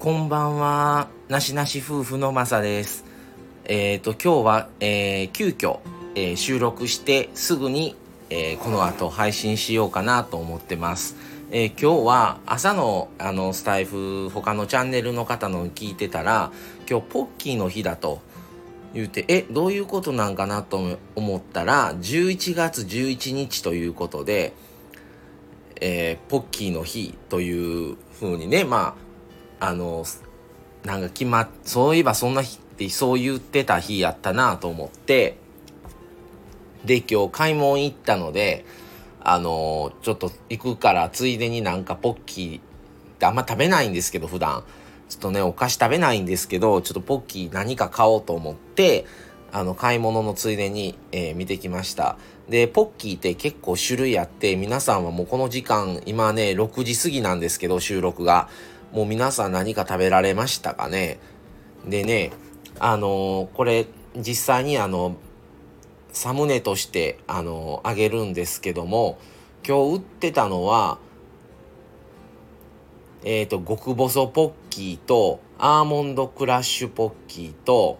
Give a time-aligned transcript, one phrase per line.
[0.00, 1.08] こんばんは。
[1.28, 3.04] なしなし夫婦のまさです。
[3.66, 5.80] えっ、と、今日は、えー急遽、
[6.14, 7.96] えー収録してすぐに、
[8.30, 11.16] えこの後配信しようかなと思ってます。
[11.50, 16.50] え今日は朝のあのスタイフ他のチャンネルの方の聞いてたら
[16.88, 18.22] 今日ポッキーの日だと
[18.94, 24.54] 言うてえどういうことなんかなと思ったら11月11日ということで、
[25.78, 29.09] えポッキーの日という風にねまあ
[29.60, 30.04] あの
[30.84, 35.36] なんか決まっそういえばそんな日ってそう言ってた日やったなと思って
[36.84, 38.64] で今日買い物行ったので
[39.20, 42.62] あのちょっと行くからついでになんかポッキーっ
[43.18, 44.64] てあんま食べないんですけど普段。
[45.10, 49.06] ちょっとねお菓子食べないんですけどちょっとポッキー何か買おうと思って
[49.50, 52.16] あの買い物のついでに、えー見てきました。
[52.48, 58.48] でポッキーって結構種類あって皆さんはもうこの時間今ね6時過ぎなんですけど収録が。
[58.92, 61.18] もう皆さん何か食べられましたかね？
[61.86, 62.32] でね
[62.78, 65.16] あのーこれ実際にあの
[66.12, 69.18] サムネとしてあのあげるんですけども
[69.66, 70.98] 今日売ってたのは
[73.22, 77.98] えっ、と極細ポッキーとアーモンドクラッシュポッキーと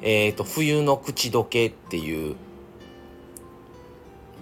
[0.00, 2.36] えっ、と冬の口どけっていう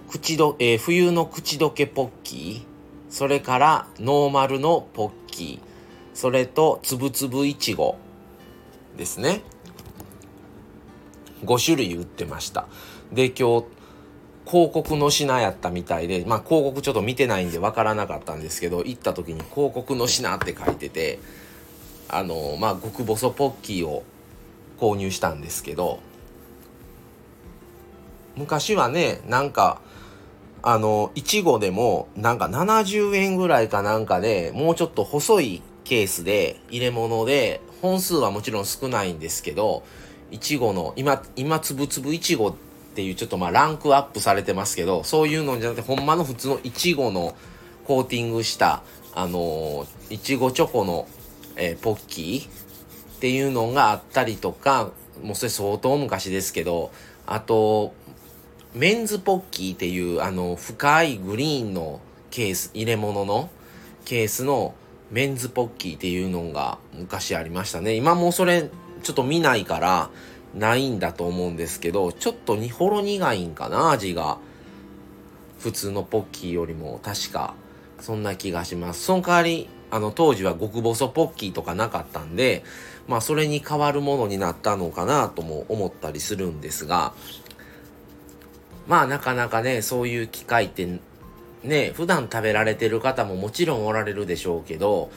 [0.09, 2.72] 口ど、えー冬の口どけポッキー
[3.13, 5.59] それからノーマルのポッキー。
[6.15, 7.95] それとつぶつぶいちご。
[8.97, 9.41] ですね。
[11.45, 12.65] 5種類売ってました。
[13.11, 13.67] で今日
[14.47, 21.19] 広告の品やったみたいでまあ広告ちょっと見てないんでわからなかったんですけど行った時に広告の品って書いてて
[22.09, 24.03] あのまあ極細ポッキーを
[24.79, 25.99] 購入したんですけど
[28.35, 29.81] 昔はねなんか
[30.65, 39.83] あのいちごでもなんか70円ぐらいかなんかでもうちょっと細いケースで入れ物で本数はもちろん少ないんですけど
[40.31, 42.55] いちごの今今つぶつぶいちごっ
[42.95, 47.35] ていうちょっとまあランクアップされてますけどそういうのじゃなくてほんまの普通のいちごの
[47.85, 48.83] コーティングした
[49.13, 51.07] あのいちごチョコの、
[51.57, 52.49] えーポッキー
[53.17, 56.91] っていうのがあったりとかもうそれ相当昔ですけど
[57.25, 57.93] あと
[58.75, 61.99] メンズポッキーっていうあの深いグリーンの
[62.31, 63.49] ケース入れ物の
[64.05, 64.73] ケースの
[65.11, 67.93] メンズポッキーっていうのが昔ありましたね。
[67.93, 68.69] 今もそれ
[69.03, 70.09] ちょっと見ないから
[70.55, 74.37] ないんだと思うんですけどちょっとにほろ苦いんかな味が。
[75.63, 77.53] 普通のポッキーよりも確か
[78.01, 79.03] そんな気がします。
[79.03, 82.65] その代わりあの当時は極細ポッキーとかなかったんで
[83.07, 87.13] まあそれに代わるものになったのかなとも思ったりするんですが
[88.87, 90.99] まあなかなかねそういう機会って
[91.63, 95.11] ね普段食べられてる方ももちろんおられるでしょうけど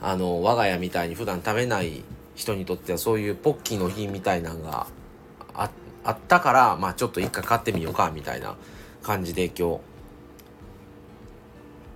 [0.00, 2.02] あの我が家みたいに普段食べない
[2.34, 4.86] 人にとってはそういうポッキーの日みたいなのが
[5.54, 5.70] あ
[6.04, 8.56] あったからまあちょっと一回買ってみようかみたいな
[9.02, 9.80] 感じで今日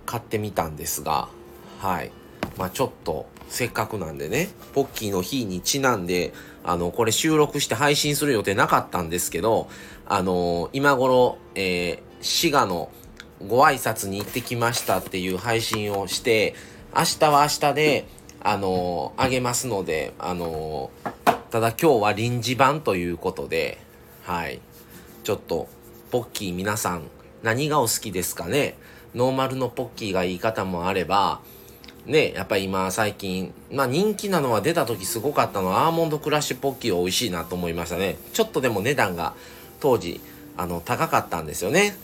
[0.05, 1.27] 買ってみたんですが
[1.79, 2.11] はい。
[2.57, 9.69] まあちょっとせっかくなんでねポッキーの日にちなんであのこれ収録して配信する予定なかったんですけど
[10.05, 12.89] あの今頃、えー滋賀の
[13.47, 16.55] ご挨拶に行ってきましたっていう配信をして
[16.95, 18.07] 明日は明日で
[18.41, 20.89] あのあげますのであの
[21.51, 23.77] ただ今日は臨時版ということで
[24.23, 24.59] はい。
[25.23, 25.69] ちょっと
[26.09, 27.03] ポッキー皆さん
[27.43, 28.75] 何がお好きですかね？
[29.13, 31.41] ノーマルのポッキーがいい方もあれば
[32.07, 38.17] ねやっぱり今最近まあ人気なのは出た時すごかったのはアーモンドクラッシュポッキーは美味しいなと思いましたね。
[38.33, 39.33] ちょっとでも値段が
[39.79, 40.21] 当時
[40.55, 41.95] あの高かったんですよね。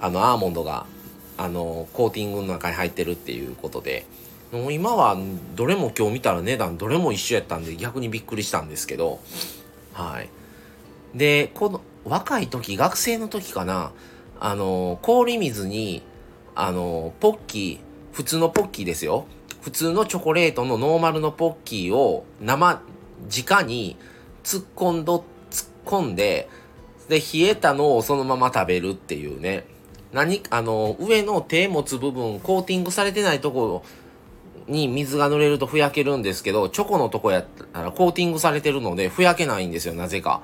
[0.00, 0.86] あのアーモンドが
[1.38, 4.04] あのコーティングの中に入ってるっていうことで。
[4.52, 5.16] もう今は
[5.56, 9.20] どれも今日見たら値段どれも一緒やったんで逆にびっくりしたんですけど。
[9.92, 10.28] はい。
[11.14, 13.92] でこの若い時学生の時かな。
[14.40, 16.02] あの氷水に
[16.54, 17.78] あのポッキー
[18.12, 19.26] 普通のポッキーですよ。
[19.64, 22.82] 普通のチョコレートのノーマルのポッキーを生
[23.34, 23.96] 直に
[24.42, 26.50] 突っ込んど突っ込んで
[27.08, 29.64] で冷えたのをそのまま食べるっていうね。
[30.12, 33.82] 何あの上の手持つ部分コーティングされてないとこ
[34.68, 40.42] ろに水が濡れるとふやけるんですけどチョコのとこやったらコーティングされてるのでふやけないんですよなぜか。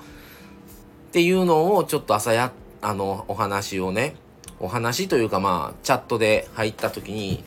[1.09, 4.15] っていうのをちょっと朝やあのお話をね
[4.61, 7.45] お話というかまあチャットで入った時に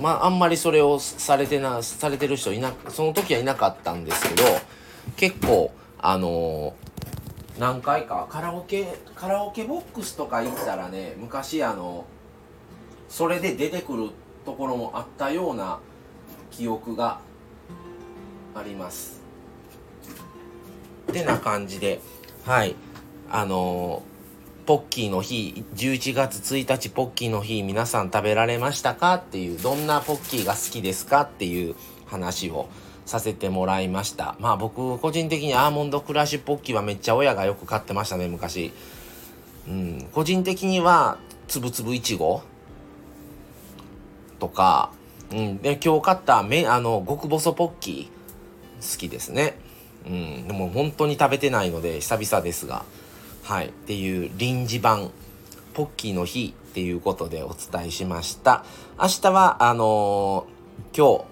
[0.00, 4.42] まああんまりそれをされてなされてる人いなその時はいなかったんですけど
[5.16, 6.74] 結構あの
[7.58, 12.04] 何回かカラオケカラオケボックスとか行ったらね昔あの
[13.08, 14.10] それで出てくる
[14.44, 15.78] ところもあったような
[16.50, 17.20] 記憶が
[18.54, 19.20] あります。
[21.10, 22.00] ってな感じで
[22.44, 22.74] はい。
[23.30, 24.15] あのー、
[24.66, 29.14] ポッキーの日11月1日ポッキーの日皆さん食べられましたか？
[29.14, 31.20] っていうどんなポッキーが好きですか？
[31.20, 31.76] っていう
[32.06, 32.68] 話を
[33.04, 34.34] させてもらいました。
[34.40, 38.72] まあ僕個人的にアーモンドクラッシュポッキーはめっちゃ親がよく買ってましたね昔。
[39.68, 40.08] うん。
[40.12, 42.42] 個人的にはつぶつぶいちご
[44.40, 44.90] とか、
[45.30, 49.56] うん、で今日買っためあの極細ポッキー好きですね。
[50.06, 52.84] うん、でも本当に食べてないので久々ですが。
[53.46, 55.12] はいっていう臨時版
[55.72, 58.64] ポッキーの日っていうことでお伝えしました
[59.00, 61.24] 明日はあのー、今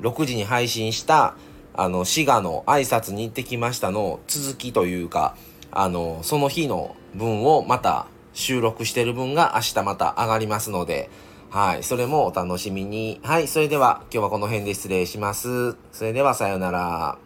[0.00, 1.34] 日6時に配信した
[1.74, 5.36] あの滋賀の挨拶に行ってきましたの続きというか
[5.72, 11.10] あのその日の分をまた収録してる分が明日また上がりますので
[11.50, 11.82] はい。
[11.82, 13.20] それもお楽しみに。
[13.22, 13.46] はい。
[13.46, 15.76] それでは今日はこの辺で失礼します。
[15.92, 17.18] それではさようなら。